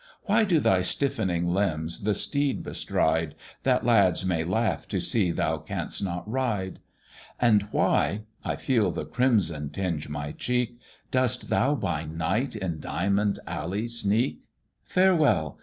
[0.23, 5.59] Why do thy stiffening limbs the steed bestride That lads may laugh to see thou
[5.59, 6.79] canst not ride?
[7.39, 10.79] And why (I feel the crimson tinge my cheek)
[11.11, 14.39] Dost thou by night in Diamond Alley sneak?
[14.83, 15.59] "Farewell!